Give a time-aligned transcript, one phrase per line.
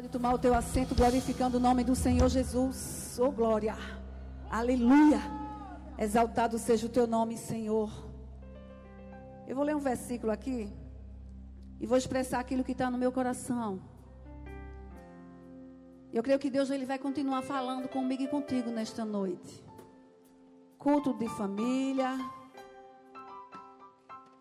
[0.00, 3.18] Pode tomar o teu assento glorificando o nome do Senhor Jesus.
[3.20, 3.76] Oh glória.
[4.48, 5.20] Aleluia.
[5.98, 7.90] Exaltado seja o teu nome, Senhor.
[9.46, 10.72] Eu vou ler um versículo aqui
[11.78, 13.78] e vou expressar aquilo que está no meu coração.
[16.10, 19.62] Eu creio que Deus ele vai continuar falando comigo e contigo nesta noite.
[20.78, 22.18] Culto de família.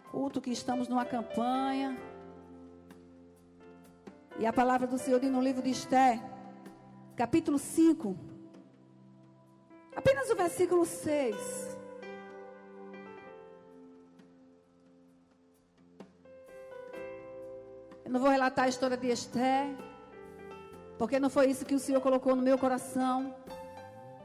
[0.10, 1.98] Culto que estamos numa campanha.
[4.40, 6.18] E a palavra do Senhor diz no livro de Esté,
[7.14, 8.18] capítulo 5,
[9.94, 11.78] apenas o versículo 6.
[18.06, 19.76] Eu não vou relatar a história de Esté,
[20.98, 23.36] porque não foi isso que o Senhor colocou no meu coração.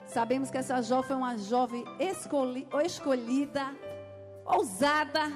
[0.06, 3.74] Sabemos que essa jovem foi uma jovem escolhi, escolhida,
[4.46, 5.32] ousada,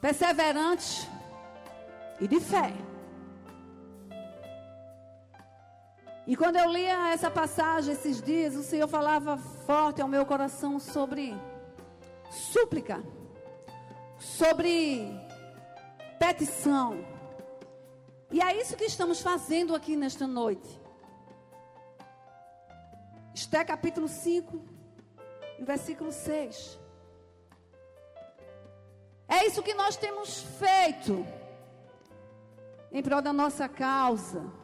[0.00, 1.10] perseverante
[2.20, 2.93] e de fé.
[6.26, 10.80] E quando eu lia essa passagem esses dias, o Senhor falava forte ao meu coração
[10.80, 11.34] sobre
[12.30, 13.04] súplica,
[14.18, 15.06] sobre
[16.18, 17.04] petição.
[18.30, 20.80] E é isso que estamos fazendo aqui nesta noite.
[23.34, 24.64] Esté capítulo 5,
[25.58, 26.80] e versículo 6.
[29.28, 31.26] É isso que nós temos feito
[32.90, 34.63] em prol da nossa causa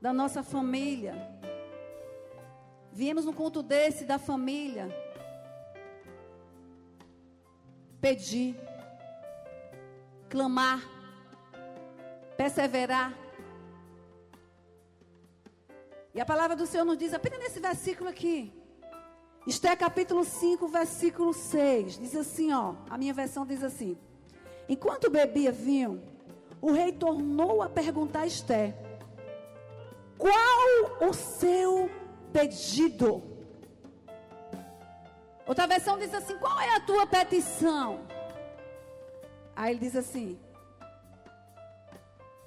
[0.00, 1.14] da nossa família.
[2.92, 4.88] Viemos no culto desse da família.
[8.00, 8.56] Pedir,
[10.28, 10.80] clamar,
[12.36, 13.12] perseverar.
[16.14, 18.52] E a palavra do Senhor nos diz, apenas nesse versículo aqui.
[19.46, 21.98] Esté capítulo 5, versículo 6.
[21.98, 22.74] Diz assim, ó.
[22.88, 23.96] A minha versão diz assim:
[24.68, 26.02] Enquanto bebia vinho,
[26.60, 28.85] o rei tornou a perguntar a Esté
[30.18, 31.90] qual o seu
[32.32, 33.22] pedido?
[35.46, 38.00] Outra versão diz assim: Qual é a tua petição?
[39.54, 40.38] Aí ele diz assim: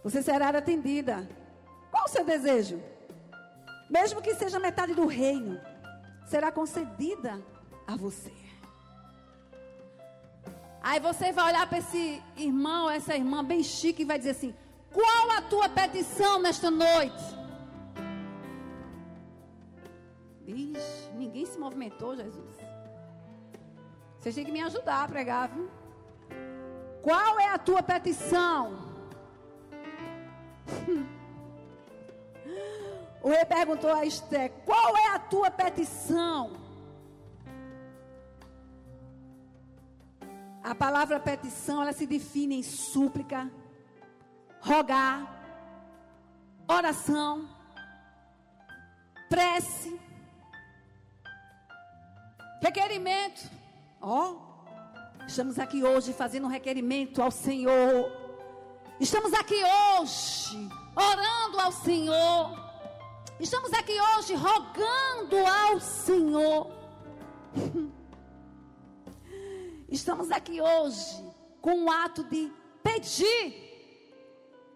[0.04, 1.28] Você será atendida.
[1.92, 2.82] Qual o seu desejo?
[3.90, 5.60] Mesmo que seja metade do reino,
[6.28, 7.42] será concedida
[7.88, 8.32] a você.
[10.82, 14.54] Aí você vai olhar para esse irmão, essa irmã bem chique e vai dizer assim:
[14.92, 17.39] Qual a tua petição nesta noite?
[21.16, 22.56] Ninguém se movimentou, Jesus.
[24.20, 25.70] Você tem que me ajudar a pregar, viu?
[27.02, 28.88] Qual é a tua petição?
[33.24, 36.52] o rei perguntou a Esté: Qual é a tua petição?
[40.62, 43.50] A palavra petição, ela se define em súplica,
[44.60, 45.42] rogar,
[46.68, 47.48] oração,
[49.30, 49.98] prece,
[52.62, 53.50] Requerimento.
[54.02, 58.12] Ó, oh, estamos aqui hoje fazendo um requerimento ao Senhor.
[59.00, 62.70] Estamos aqui hoje orando ao Senhor.
[63.40, 66.70] Estamos aqui hoje rogando ao Senhor.
[69.90, 71.24] Estamos aqui hoje
[71.62, 72.52] com um ato de
[72.84, 73.70] pedir.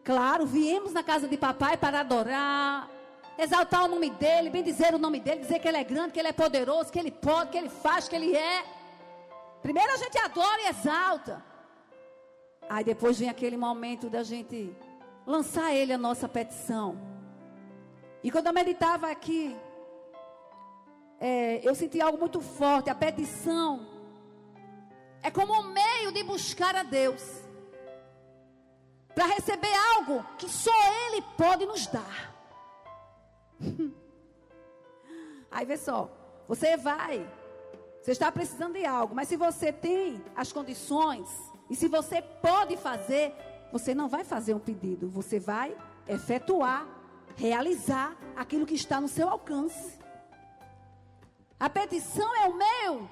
[0.03, 2.89] Claro, viemos na casa de papai para adorar,
[3.37, 6.19] exaltar o nome dele, bem dizer o nome dele, dizer que ele é grande, que
[6.19, 8.63] ele é poderoso, que ele pode, que ele faz, que ele é.
[9.61, 11.43] Primeiro a gente adora e exalta.
[12.69, 14.75] Aí depois vem aquele momento da gente
[15.25, 16.97] lançar a ele a nossa petição.
[18.23, 19.55] E quando eu meditava aqui,
[21.19, 22.89] é, eu senti algo muito forte.
[22.89, 23.87] A petição
[25.21, 27.43] é como um meio de buscar a Deus
[29.13, 30.71] para receber algo que só
[31.07, 32.32] Ele pode nos dar.
[35.51, 36.09] Aí vê só,
[36.47, 37.29] você vai,
[38.01, 41.29] você está precisando de algo, mas se você tem as condições
[41.69, 43.33] e se você pode fazer,
[43.71, 45.75] você não vai fazer um pedido, você vai
[46.07, 46.87] efetuar,
[47.35, 49.97] realizar aquilo que está no seu alcance.
[51.59, 53.09] A petição é o meu,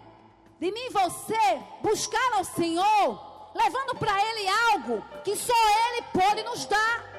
[0.59, 6.65] de mim você, buscar ao Senhor, levando para Ele algo que só Ele pode nos
[6.65, 7.10] dar.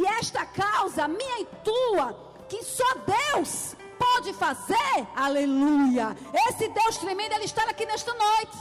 [0.00, 2.14] E esta causa, minha e tua,
[2.48, 6.16] que só Deus pode fazer, aleluia.
[6.48, 8.56] Esse Deus tremendo, Ele está aqui nesta noite,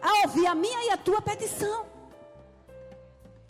[0.00, 1.86] a ouvir a minha e a tua petição.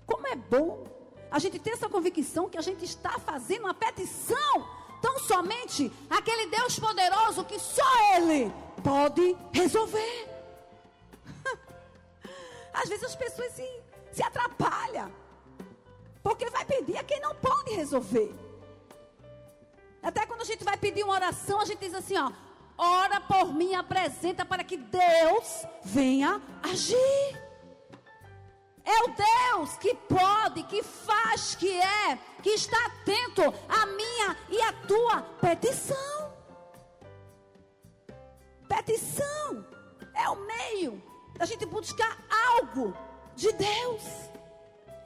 [0.07, 0.87] Como é bom
[1.31, 4.67] a gente ter essa convicção que a gente está fazendo uma petição,
[5.03, 8.51] tão somente aquele Deus poderoso que só Ele
[8.83, 10.27] pode resolver.
[12.73, 15.20] Às vezes as pessoas se, se atrapalham.
[16.23, 18.35] Porque vai pedir a quem não pode resolver.
[20.03, 22.31] Até quando a gente vai pedir uma oração, a gente diz assim, ó,
[22.77, 27.51] ora por mim, apresenta para que Deus venha agir.
[28.85, 34.61] É o Deus que pode, que faz, que é, que está atento à minha e
[34.63, 36.33] à tua petição.
[38.67, 39.67] Petição
[40.15, 41.03] é o meio
[41.37, 42.19] da gente buscar
[42.49, 42.95] algo
[43.37, 44.03] de Deus.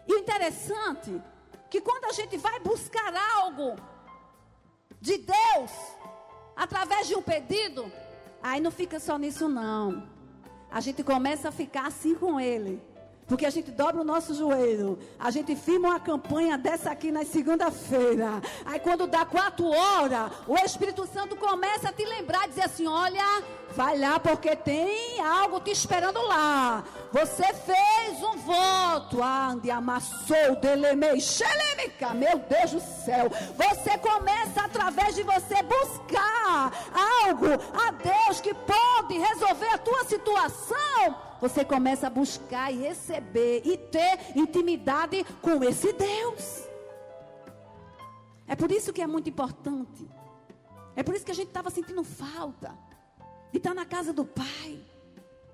[0.06, 1.20] E interessante
[1.70, 3.76] que quando a gente vai buscar algo
[5.00, 5.70] de Deus
[6.56, 7.90] através de um pedido,
[8.42, 10.08] aí não fica só nisso não.
[10.70, 12.82] A gente começa a ficar assim com ele.
[13.26, 14.98] Porque a gente dobra o nosso joelho.
[15.18, 18.42] A gente firma uma campanha dessa aqui na segunda-feira.
[18.66, 23.42] Aí quando dá quatro horas, o Espírito Santo começa a te lembrar, dizer assim: olha,
[23.74, 26.84] vai lá porque tem algo te esperando lá.
[27.14, 29.22] Você fez um voto.
[29.22, 32.12] Ande, amassou, delemei, xelemica.
[32.12, 33.30] Meu Deus do céu.
[33.56, 36.72] Você começa através de você buscar
[37.24, 37.52] algo
[37.86, 43.76] a Deus que pode resolver a tua situação você começa a buscar e receber e
[43.76, 46.66] ter intimidade com esse Deus.
[48.48, 50.08] É por isso que é muito importante.
[50.96, 52.74] É por isso que a gente estava sentindo falta
[53.52, 54.80] de estar na casa do Pai.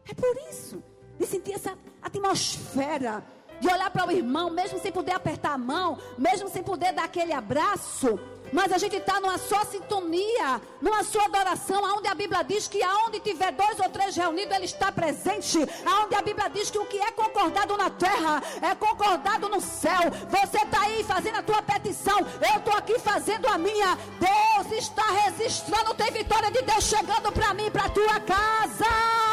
[0.08, 0.80] É por isso.
[1.20, 3.22] De sentir essa atmosfera.
[3.60, 7.04] De olhar para o irmão, mesmo sem poder apertar a mão, mesmo sem poder dar
[7.04, 8.18] aquele abraço
[8.52, 12.82] mas a gente está numa só sintonia, numa sua adoração, aonde a Bíblia diz que
[12.82, 15.58] aonde tiver dois ou três reunidos, Ele está presente.
[15.86, 20.00] Aonde a Bíblia diz que o que é concordado na terra é concordado no céu.
[20.28, 23.96] Você está aí fazendo a tua petição, eu estou aqui fazendo a minha.
[24.18, 29.29] Deus está registrando, tem vitória de Deus chegando para mim, para tua casa.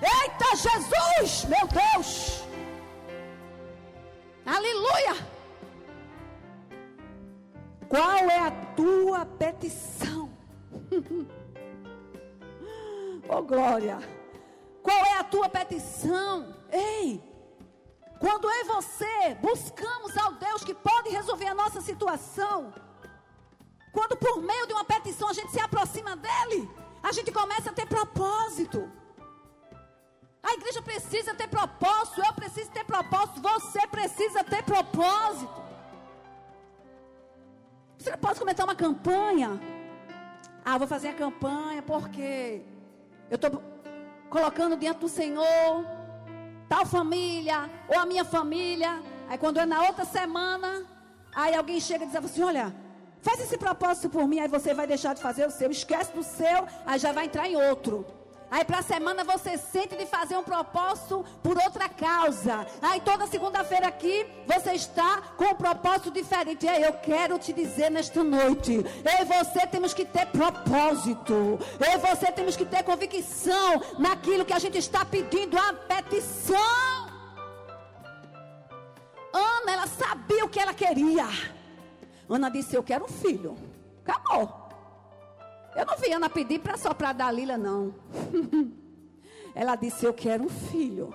[0.00, 2.44] Eita Jesus, meu Deus.
[4.46, 5.38] Aleluia.
[7.88, 10.30] Qual é a tua petição?
[13.28, 13.98] oh glória!
[14.82, 16.54] Qual é a tua petição?
[16.70, 17.22] Ei!
[18.18, 22.72] Quando eu e você buscamos ao Deus que pode resolver a nossa situação,
[23.92, 26.68] quando por meio de uma petição a gente se aproxima dele,
[27.02, 28.90] a gente começa a ter propósito.
[30.42, 35.62] A igreja precisa ter propósito, eu preciso ter propósito, você precisa ter propósito.
[37.98, 39.60] Você não pode começar uma campanha.
[40.64, 42.62] Ah, vou fazer a campanha porque
[43.30, 43.62] eu estou
[44.30, 45.98] colocando diante do Senhor
[46.68, 49.02] tal família ou a minha família.
[49.28, 50.84] Aí quando é na outra semana,
[51.34, 52.74] aí alguém chega e diz assim: Olha,
[53.22, 54.38] faz esse propósito por mim.
[54.40, 57.48] Aí você vai deixar de fazer o seu, esquece do seu, aí já vai entrar
[57.48, 58.06] em outro.
[58.50, 62.66] Aí para a semana você sente de fazer um propósito por outra causa.
[62.80, 66.66] Aí toda segunda-feira aqui você está com um propósito diferente.
[66.66, 71.58] Eu quero te dizer nesta noite, eu e você temos que ter propósito.
[71.78, 77.08] Eu e você temos que ter convicção naquilo que a gente está pedindo a petição.
[79.32, 81.26] Ana, ela sabia o que ela queria.
[82.28, 83.56] Ana disse: Eu quero um filho.
[84.04, 84.67] Acabou.
[85.76, 87.94] Eu não vi Ana pedir para soprar Dalila, não.
[89.54, 91.12] Ela disse: Eu quero um filho.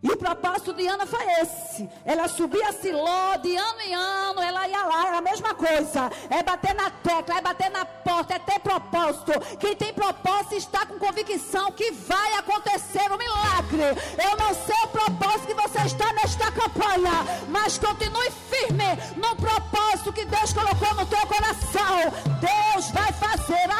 [0.00, 1.88] E o propósito de Ana foi esse.
[2.04, 6.08] Ela subia Siló de ano em ano, ela ia lá, era a mesma coisa.
[6.30, 9.32] É bater na tecla, é bater na porta, é ter propósito.
[9.58, 14.00] Quem tem propósito está com convicção que vai acontecer um milagre.
[14.22, 18.84] Eu não sei o propósito que você está nesta campanha, mas continue firme
[19.16, 22.12] no propósito que Deus colocou no teu coração.
[22.40, 23.12] Deus vai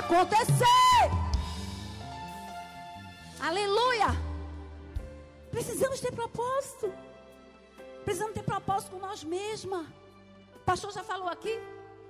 [0.09, 1.05] acontecer.
[3.39, 4.07] Aleluia.
[5.51, 6.93] Precisamos ter propósito.
[8.05, 9.87] Precisamos ter propósito com nós mesmas.
[10.57, 11.61] O pastor já falou aqui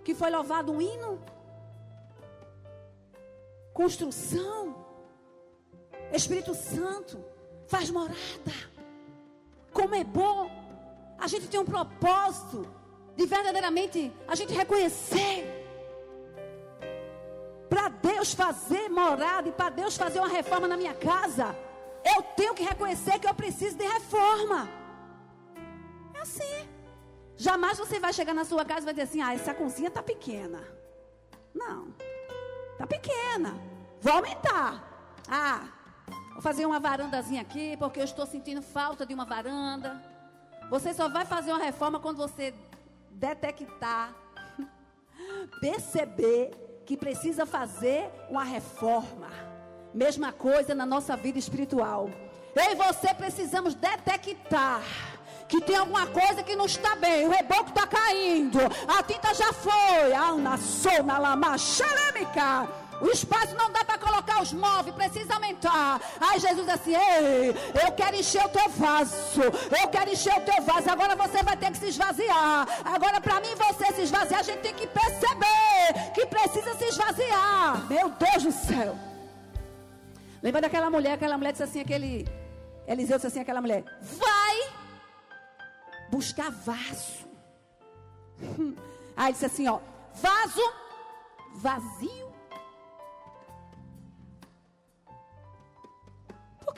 [0.04, 1.20] que foi louvado um hino.
[3.72, 4.86] Construção.
[6.12, 7.22] Espírito Santo
[7.66, 8.54] faz morada.
[9.72, 10.50] Como é bom
[11.18, 12.66] a gente ter um propósito
[13.16, 15.57] de verdadeiramente a gente reconhecer
[17.88, 21.56] para Deus fazer morada e para Deus fazer uma reforma na minha casa.
[22.04, 24.68] Eu tenho que reconhecer que eu preciso de reforma.
[26.14, 26.68] É assim.
[27.36, 30.02] Jamais você vai chegar na sua casa e vai dizer assim: ah, essa cozinha está
[30.02, 30.62] pequena.
[31.54, 31.94] Não.
[32.72, 33.54] Está pequena.
[34.00, 34.84] Vou aumentar.
[35.28, 35.68] Ah,
[36.32, 40.02] vou fazer uma varandazinha aqui porque eu estou sentindo falta de uma varanda.
[40.68, 42.54] Você só vai fazer uma reforma quando você
[43.10, 44.14] detectar,
[45.60, 49.28] perceber que precisa fazer uma reforma.
[49.92, 52.08] Mesma coisa na nossa vida espiritual.
[52.56, 54.80] Eu e você precisamos detectar
[55.46, 59.52] que tem alguma coisa que não está bem, o reboco está caindo, a tinta já
[59.52, 62.66] foi, a sou na lama, xerêmica.
[63.00, 66.00] O espaço não dá para colocar os móveis, precisa aumentar.
[66.20, 67.50] Aí Jesus assim: Ei,
[67.84, 69.42] eu quero encher o teu vaso.
[69.80, 70.90] Eu quero encher o teu vaso.
[70.90, 72.66] Agora você vai ter que se esvaziar.
[72.84, 77.86] Agora, para mim, você se esvaziar, a gente tem que perceber que precisa se esvaziar.
[77.88, 78.98] Meu Deus do céu.
[80.42, 81.12] Lembra daquela mulher?
[81.12, 82.28] Aquela mulher disse assim: aquele.
[82.86, 84.72] Eliseu disse assim: aquela mulher, vai
[86.10, 87.28] buscar vaso.
[89.16, 89.78] Aí disse assim: ó,
[90.14, 90.88] vaso
[91.54, 92.27] vazio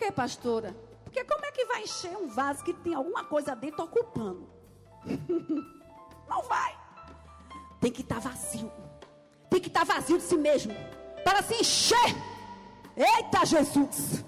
[0.00, 0.74] que, pastora?
[1.04, 4.48] Porque como é que vai encher um vaso que tem alguma coisa dentro ocupando?
[6.26, 6.78] Não vai.
[7.80, 8.72] Tem que estar tá vazio.
[9.50, 10.72] Tem que estar tá vazio de si mesmo.
[11.22, 12.16] Para se encher.
[12.96, 14.24] Eita Jesus.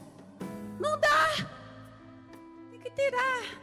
[0.79, 1.29] Não dá.
[2.71, 3.63] Tem que tirar.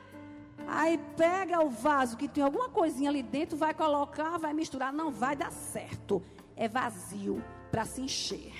[0.67, 4.91] Aí pega o vaso que tem alguma coisinha ali dentro, vai colocar, vai misturar.
[4.91, 6.23] Não vai dar certo.
[6.55, 8.53] É vazio para se encher.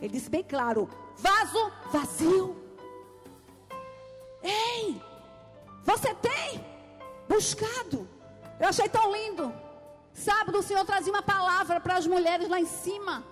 [0.00, 2.69] Ele disse bem claro: vaso vazio.
[4.42, 5.00] Ei,
[5.82, 6.64] você tem
[7.28, 8.08] buscado.
[8.58, 9.52] Eu achei tão lindo.
[10.12, 13.24] Sábado o Senhor trazia uma palavra para as mulheres lá em cima.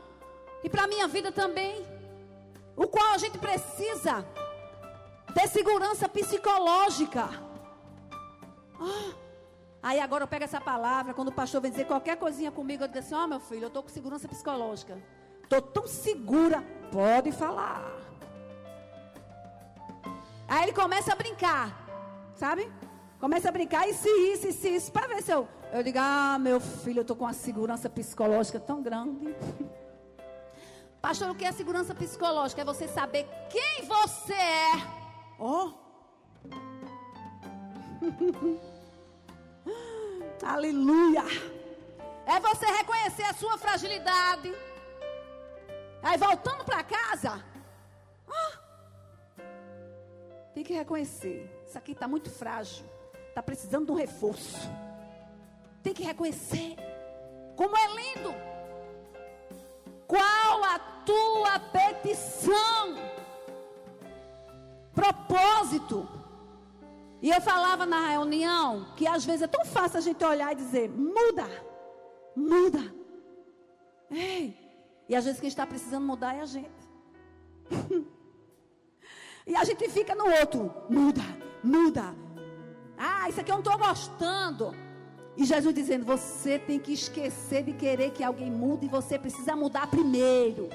[0.63, 1.87] E para a minha vida também.
[2.77, 4.25] O qual a gente precisa
[5.35, 7.29] ter segurança psicológica.
[8.81, 9.13] Ah,
[9.83, 12.89] aí agora eu pego essa palavra, quando o pastor vem dizer qualquer coisinha comigo, eu
[12.89, 14.97] digo assim, ó oh, meu filho, eu estou com segurança psicológica.
[15.43, 16.63] Estou tão segura.
[16.93, 18.08] Pode falar.
[20.59, 21.73] Aí ele começa a brincar,
[22.35, 22.69] sabe?
[23.21, 25.47] Começa a brincar, e se isso, e se isso, para ver se eu.
[25.73, 29.37] Eu digo, ah, meu filho, eu estou com uma segurança psicológica tão grande.
[31.01, 32.63] Pastor, o que é segurança psicológica?
[32.63, 34.73] É você saber quem você é.
[35.39, 35.71] Oh.
[40.45, 41.23] Aleluia.
[42.27, 44.53] É você reconhecer a sua fragilidade.
[46.03, 47.45] Aí voltando para casa.
[50.55, 51.49] Tem que reconhecer.
[51.67, 52.85] Isso aqui está muito frágil.
[53.29, 54.69] Está precisando de um reforço.
[55.83, 56.77] Tem que reconhecer.
[57.57, 58.35] Como é lindo.
[60.07, 62.97] Qual a tua petição?
[64.95, 66.09] Propósito.
[67.21, 70.57] E eu falava na reunião que às vezes é tão fácil a gente olhar e
[70.57, 71.47] dizer: muda,
[72.35, 72.95] muda.
[74.11, 74.57] Ei.
[75.09, 76.78] E às vezes quem está precisando mudar é a gente.
[79.49, 80.71] E a gente fica no outro.
[80.91, 81.25] Muda,
[81.65, 82.15] muda.
[82.99, 84.75] Ah, isso aqui eu não estou gostando.
[85.37, 89.57] E Jesus dizendo: você tem que esquecer de querer que alguém mude e você precisa
[89.57, 90.69] mudar primeiro.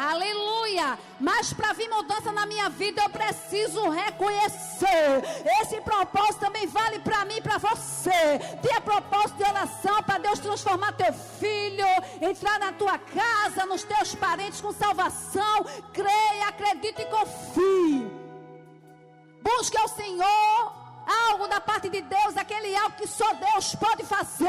[0.00, 0.98] Aleluia!
[1.20, 5.22] Mas para vir mudança na minha vida, eu preciso reconhecer.
[5.60, 8.38] Esse propósito também vale para mim e para você.
[8.62, 11.84] Tenha propósito de oração para Deus transformar teu filho,
[12.18, 15.66] entrar na tua casa, nos teus parentes com salvação.
[15.92, 18.10] Creia, acredite e confie.
[19.42, 20.72] Busque ao Senhor
[21.28, 24.48] algo da parte de Deus, aquele algo que só Deus pode fazer.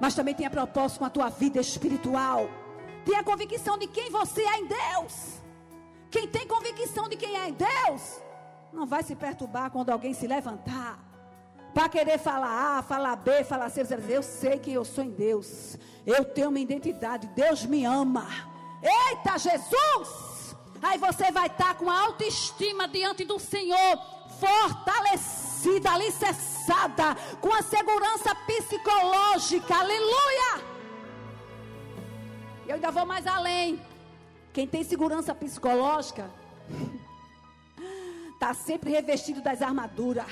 [0.00, 2.48] Mas também tenha propósito com a tua vida espiritual.
[3.04, 5.40] Tenha convicção de quem você é em Deus.
[6.10, 8.22] Quem tem convicção de quem é em Deus,
[8.72, 10.98] não vai se perturbar quando alguém se levantar.
[11.74, 15.10] Para querer falar A, falar B, falar C, dizer, eu sei quem eu sou em
[15.10, 15.76] Deus.
[16.06, 18.28] Eu tenho uma identidade, Deus me ama.
[18.80, 20.54] Eita Jesus!
[20.80, 23.98] Aí você vai estar tá com autoestima diante do Senhor,
[24.38, 29.74] fortalecida, alicerçada, com a segurança psicológica.
[29.74, 30.73] Aleluia!
[32.74, 33.80] Eu ainda vou mais além.
[34.52, 36.28] Quem tem segurança psicológica
[38.32, 40.26] está sempre revestido das armaduras.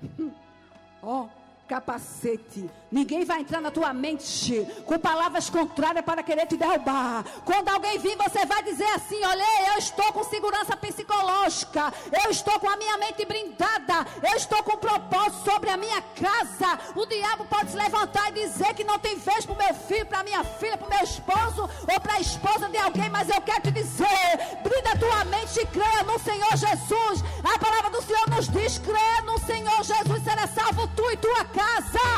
[1.02, 1.24] Ó.
[1.24, 1.28] oh,
[1.70, 2.68] capacete.
[2.90, 7.24] Ninguém vai entrar na tua mente com palavras contrárias para querer te derrubar.
[7.44, 11.92] Quando alguém vir, você vai dizer assim: Olha, eu estou com segurança psicológica.
[12.24, 14.04] Eu estou com a minha mente blindada.
[14.28, 16.70] Eu estou com um propósito sobre a minha casa.
[16.96, 20.06] O diabo pode se levantar e dizer que não tem vez para o meu filho,
[20.06, 23.08] para minha filha, para o meu esposo ou para a esposa de alguém.
[23.08, 27.22] Mas eu quero te dizer: brinda tua mente e creia no Senhor Jesus.
[27.44, 31.44] A palavra do Senhor nos diz: creia no Senhor Jesus, será salvo tu e tua
[31.44, 32.10] casa casa.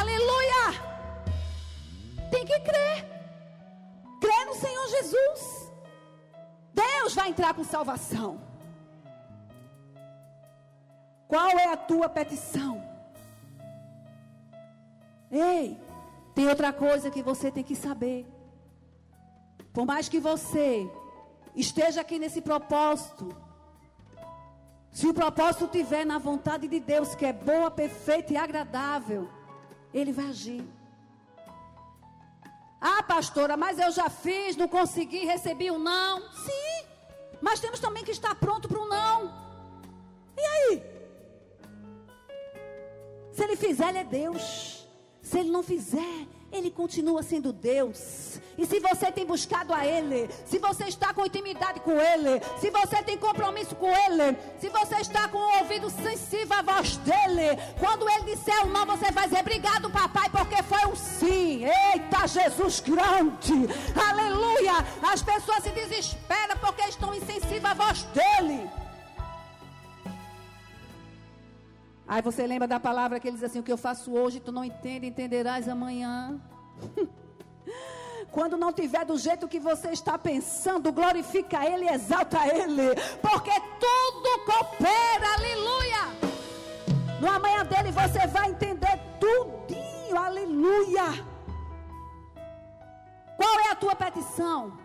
[0.00, 0.64] Aleluia!
[2.30, 2.98] Tem que crer.
[4.24, 5.40] Crer no Senhor Jesus.
[6.82, 8.30] Deus vai entrar com salvação.
[11.32, 12.74] Qual é a tua petição?
[15.30, 15.78] Ei,
[16.34, 18.20] tem outra coisa que você tem que saber.
[19.72, 20.88] Por mais que você
[21.56, 23.34] esteja aqui nesse propósito,
[24.94, 29.28] Se o propósito tiver na vontade de Deus, que é boa, perfeita e agradável,
[29.92, 30.64] Ele vai agir.
[32.80, 36.20] Ah, pastora, mas eu já fiz, não consegui, recebi o um não.
[36.30, 36.86] Sim,
[37.40, 39.34] mas temos também que estar pronto para o não.
[40.36, 40.82] E aí?
[43.32, 44.86] Se ele fizer, ele é Deus.
[45.20, 48.40] Se ele não fizer, ele continua sendo Deus.
[48.56, 52.70] E se você tem buscado a Ele, se você está com intimidade com Ele, se
[52.70, 57.58] você tem compromisso com Ele, se você está com o ouvido sensível à voz dEle,
[57.80, 61.64] quando Ele disser o não, você vai dizer obrigado, papai, porque foi um sim.
[61.64, 63.68] Eita, Jesus grande,
[64.08, 64.74] aleluia.
[65.02, 68.83] As pessoas se desesperam porque estão insensíveis à voz dEle.
[72.14, 74.52] Aí você lembra da palavra que ele diz assim: O que eu faço hoje, tu
[74.52, 76.40] não entende, entenderás amanhã.
[78.30, 84.44] Quando não tiver do jeito que você está pensando, glorifica Ele, exalta Ele, porque tudo
[84.46, 86.02] coopera, aleluia.
[87.20, 91.08] No amanhã dele você vai entender tudinho, aleluia.
[93.36, 94.78] Qual é a tua petição?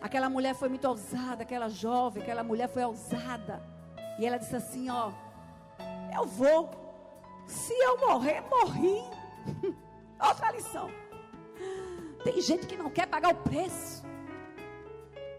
[0.00, 3.75] Aquela mulher foi muito ousada, aquela jovem, aquela mulher foi ousada.
[4.18, 5.12] E ela disse assim: Ó,
[6.14, 6.70] eu vou.
[7.46, 9.02] Se eu morrer, morri.
[10.20, 10.90] Outra lição.
[12.24, 14.04] Tem gente que não quer pagar o preço.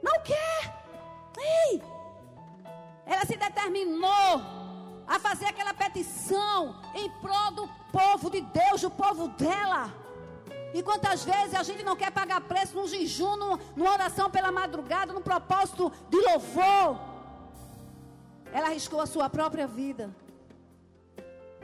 [0.02, 0.78] Não quer.
[1.38, 1.82] Ei!
[3.06, 4.42] Ela se determinou
[5.08, 9.94] a fazer aquela petição em prol do povo de Deus, do povo dela.
[10.74, 13.36] E quantas vezes a gente não quer pagar preço num jejum,
[13.76, 17.17] numa oração pela madrugada, num propósito de louvor.
[18.58, 20.10] Ela arriscou a sua própria vida.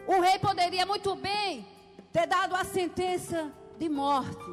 [0.05, 1.65] O rei poderia muito bem
[2.12, 4.45] ter dado a sentença de morte.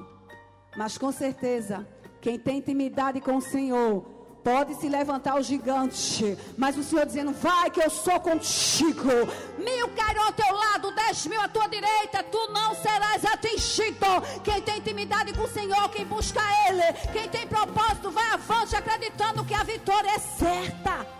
[0.74, 1.86] Mas com certeza,
[2.18, 4.00] quem tem intimidade com o Senhor,
[4.42, 9.10] pode se levantar o gigante, mas o Senhor dizendo: Vai que eu sou contigo.
[9.58, 14.06] Mil cairão ao teu lado, dez mil à tua direita, tu não serás atingido.
[14.42, 19.44] Quem tem intimidade com o Senhor, quem busca Ele, quem tem propósito, vai avante acreditando
[19.44, 21.19] que a vitória é certa.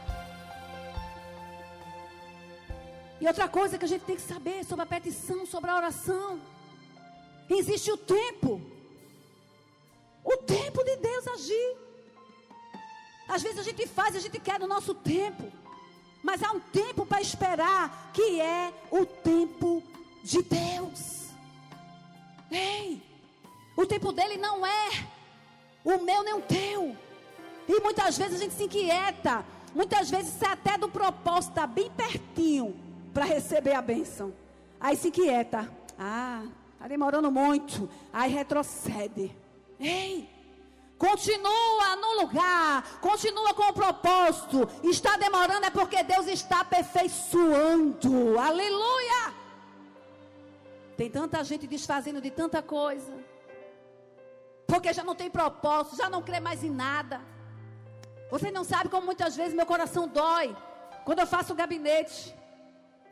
[3.20, 6.40] E outra coisa que a gente tem que saber sobre a petição, sobre a oração.
[7.50, 8.60] Existe o tempo.
[10.24, 11.76] O tempo de Deus agir.
[13.28, 15.52] Às vezes a gente faz, a gente quer no nosso tempo.
[16.22, 19.82] Mas há um tempo para esperar, que é o tempo
[20.24, 21.28] de Deus.
[22.50, 23.02] Ei,
[23.76, 25.06] o tempo dele não é
[25.84, 26.96] o meu nem o teu.
[27.68, 29.44] E muitas vezes a gente se inquieta.
[29.74, 34.32] Muitas vezes sai até do propósito, está bem pertinho para receber a bênção.
[34.80, 35.70] Aí se quieta.
[35.98, 36.42] Ah,
[36.72, 37.88] está demorando muito.
[38.12, 39.36] Aí retrocede.
[39.78, 40.28] Ei,
[40.98, 44.68] continua no lugar, continua com o propósito.
[44.82, 48.38] Está demorando é porque Deus está aperfeiçoando.
[48.38, 49.34] Aleluia!
[50.96, 53.12] Tem tanta gente desfazendo de tanta coisa.
[54.66, 57.20] Porque já não tem propósito, já não crê mais em nada.
[58.30, 60.54] Você não sabe como muitas vezes meu coração dói
[61.04, 62.34] quando eu faço o gabinete.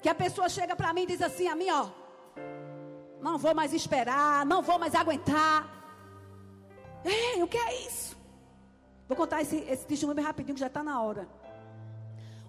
[0.03, 1.89] Que a pessoa chega para mim e diz assim: a mim, ó,
[3.21, 5.69] não vou mais esperar, não vou mais aguentar.
[7.05, 8.17] Ei, o que é isso?
[9.09, 11.27] Vou contar esse, esse testemunho bem rapidinho, que já está na hora.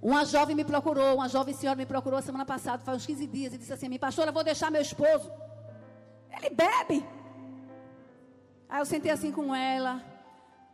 [0.01, 3.53] Uma jovem me procurou, uma jovem senhora me procurou semana passada, faz uns 15 dias,
[3.53, 5.31] e disse assim a mim, pastora, vou deixar meu esposo.
[6.37, 7.05] Ele bebe.
[8.69, 10.03] Aí eu sentei assim com ela.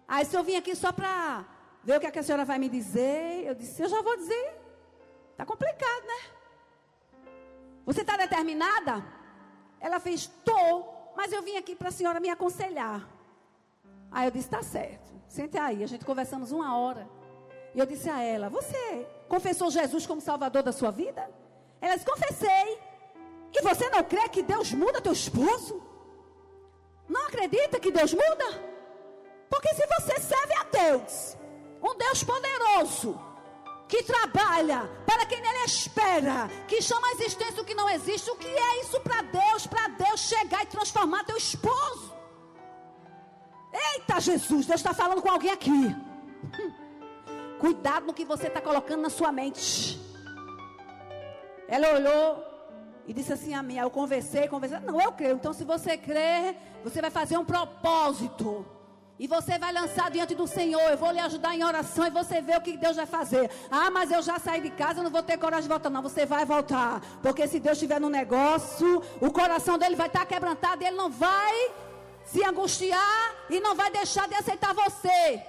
[0.07, 1.45] Aí se eu vim aqui só para
[1.83, 4.15] ver o que, é que a senhora vai me dizer, eu disse, eu já vou
[4.17, 4.53] dizer.
[5.31, 6.35] Está complicado, né?
[7.85, 9.05] Você está determinada?
[9.79, 13.07] Ela fez, estou, mas eu vim aqui para a senhora me aconselhar.
[14.11, 15.13] Aí eu disse, está certo.
[15.27, 17.07] Sente aí, a gente conversamos uma hora.
[17.73, 21.29] E eu disse a ela, você confessou Jesus como Salvador da sua vida?
[21.81, 22.79] Ela disse, confessei.
[23.53, 25.81] E você não crê que Deus muda teu esposo?
[27.07, 28.75] Não acredita que Deus muda?
[29.49, 31.37] Porque se você serve a Deus,
[31.81, 33.19] um Deus poderoso,
[33.95, 38.29] que trabalha para quem nele espera, que chama a existência o que não existe.
[38.29, 39.65] O que é isso para Deus?
[39.65, 42.13] Para Deus chegar e transformar teu esposo.
[43.93, 45.69] Eita Jesus, Deus está falando com alguém aqui.
[45.71, 46.71] Hum.
[47.59, 49.99] Cuidado no que você está colocando na sua mente.
[51.67, 52.43] Ela olhou
[53.07, 53.77] e disse assim a mim.
[53.77, 54.79] Eu conversei, conversei.
[54.79, 55.35] Não, eu creio.
[55.35, 58.65] Então, se você crer, você vai fazer um propósito.
[59.17, 60.81] E você vai lançar diante do Senhor.
[60.81, 63.49] Eu vou lhe ajudar em oração e você vê o que Deus vai fazer.
[63.71, 65.89] Ah, mas eu já saí de casa, não vou ter coragem de voltar.
[65.89, 67.01] Não, você vai voltar.
[67.21, 71.09] Porque se Deus estiver no negócio, o coração dele vai estar quebrantado e ele não
[71.09, 71.71] vai
[72.25, 75.41] se angustiar e não vai deixar de aceitar você.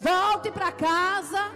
[0.00, 1.52] Volte para casa.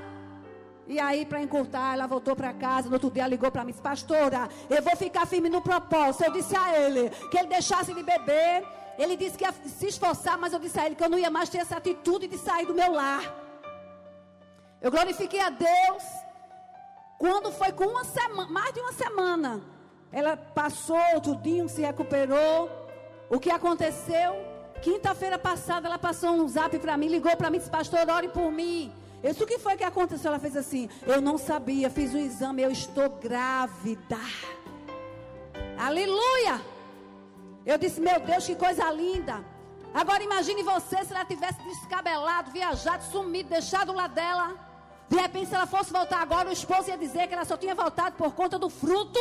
[0.86, 2.88] E aí, para encurtar, ela voltou para casa.
[2.88, 6.22] No outro dia, ligou para mim: Pastora, eu vou ficar firme no propósito.
[6.22, 8.64] Eu disse a ele que ele deixasse de beber.
[8.98, 11.30] Ele disse que ia se esforçar, mas eu disse a ele que eu não ia
[11.30, 13.22] mais ter essa atitude de sair do meu lar.
[14.80, 16.02] Eu glorifiquei a Deus.
[17.18, 19.60] Quando foi com uma semana, mais de uma semana,
[20.12, 22.70] ela passou tudinho, se recuperou.
[23.28, 24.36] O que aconteceu?
[24.82, 28.50] Quinta-feira passada, ela passou um zap para mim, ligou para mim, disse: Pastor, ore por
[28.52, 28.92] mim.
[29.24, 30.30] Isso o que foi que aconteceu?
[30.30, 34.18] Ela fez assim: Eu não sabia, fiz o exame, eu estou grávida.
[35.78, 36.75] Aleluia!
[37.66, 39.44] Eu disse: Meu Deus, que coisa linda.
[39.92, 44.54] Agora imagine você se ela tivesse descabelado, viajado, sumido, deixado lá dela.
[45.08, 47.74] De repente, se ela fosse voltar agora, o esposo ia dizer que ela só tinha
[47.74, 49.18] voltado por conta do fruto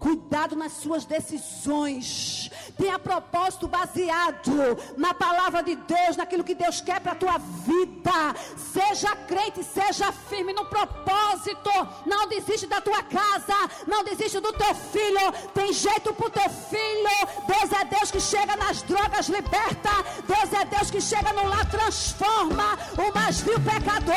[0.00, 2.50] Cuidado nas suas decisões.
[2.78, 4.50] Tenha propósito baseado
[4.96, 8.34] na palavra de Deus, naquilo que Deus quer para a tua vida.
[8.56, 11.70] Seja crente, seja firme no propósito.
[12.06, 13.54] Não desiste da tua casa,
[13.86, 15.32] não desiste do teu filho.
[15.52, 17.16] Tem jeito para o teu filho.
[17.46, 19.90] Deus é Deus que chega nas drogas, liberta.
[20.26, 24.14] Deus é Deus que chega no lar, transforma o mais vil pecador.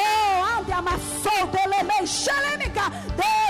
[0.59, 1.43] Onde amassou,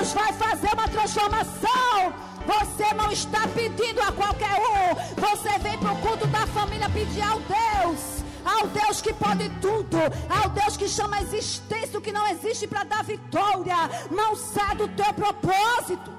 [0.03, 2.22] Deus vai fazer uma transformação.
[2.45, 5.21] Você não está pedindo a qualquer um.
[5.21, 8.23] Você vem para o culto da família pedir ao Deus.
[8.45, 9.97] Ao Deus que pode tudo.
[10.29, 13.75] Ao Deus que chama a existência o que não existe para dar vitória.
[14.11, 16.11] Não sai do teu propósito.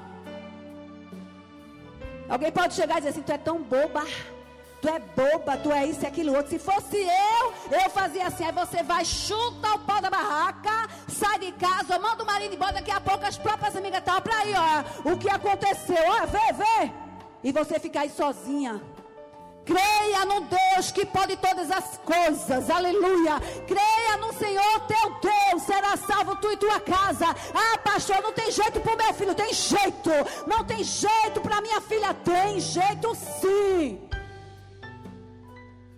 [2.29, 4.05] Alguém pode chegar e dizer assim: Tu é tão boba
[4.85, 6.51] tu é boba, tu é isso e aquilo outro.
[6.51, 8.45] Se fosse eu, eu fazia assim.
[8.45, 12.75] Aí você vai, chuta o pau da barraca, sai de casa, manda o marido embora.
[12.75, 15.11] Daqui a pouco as próprias amigas estão para aí, ó.
[15.11, 15.97] O que aconteceu?
[16.07, 16.93] Ó, vê, vê.
[17.43, 18.83] E você fica aí sozinha.
[19.65, 23.41] Creia no Deus que pode todas as coisas, aleluia.
[23.67, 27.35] Creia no Senhor teu Deus, será salvo tu e tua casa.
[27.55, 30.11] Ah, pastor, não tem jeito para o meu filho, tem jeito.
[30.47, 34.14] Não tem jeito para minha filha, tem jeito sim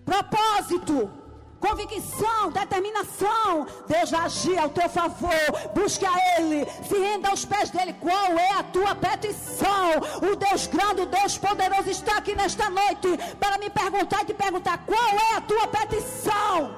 [0.07, 1.11] propósito,
[1.59, 3.66] convicção, determinação.
[3.88, 5.31] Deus vai agir ao teu favor.
[5.75, 7.92] Busque a Ele, se renda aos pés dele.
[7.95, 9.88] Qual é a tua petição?
[10.31, 14.35] O Deus grande, o Deus poderoso está aqui nesta noite para me perguntar e te
[14.35, 16.77] perguntar: qual é a tua petição?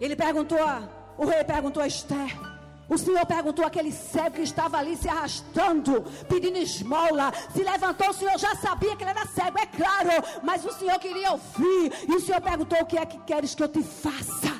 [0.00, 0.58] Ele perguntou,
[1.18, 2.53] o rei perguntou a Esther.
[2.88, 7.32] O Senhor perguntou àquele cego que estava ali se arrastando, pedindo esmola.
[7.54, 10.10] Se levantou, o Senhor já sabia que ele era cego, é claro.
[10.42, 11.92] Mas o Senhor queria ouvir.
[12.08, 14.53] E o Senhor perguntou: O que é que queres que eu te faça?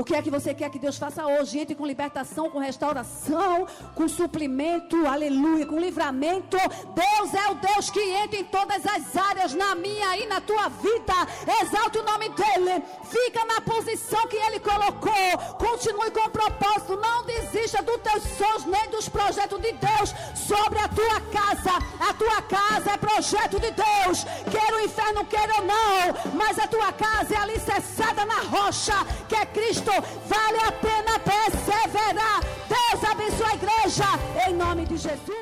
[0.00, 1.58] O que é que você quer que Deus faça hoje?
[1.58, 6.56] Entre com libertação, com restauração, com suprimento, aleluia, com livramento.
[6.56, 10.70] Deus é o Deus que entra em todas as áreas, na minha e na tua
[10.70, 11.12] vida.
[11.60, 12.82] Exalte o nome dEle.
[13.04, 15.38] Fica na posição que Ele colocou.
[15.58, 16.96] Continue com o propósito.
[16.96, 21.72] Não desista dos teus sonhos nem dos projetos de Deus sobre a tua casa.
[22.08, 24.24] A tua casa é projeto de Deus.
[24.50, 26.32] Quer o inferno, queira ou não.
[26.36, 28.94] Mas a tua casa é alicerçada na rocha,
[29.28, 29.44] que é
[29.90, 32.40] Cristo vale a pena perseverar.
[32.68, 34.04] Deus abençoe a igreja,
[34.48, 35.40] em nome de Jesus.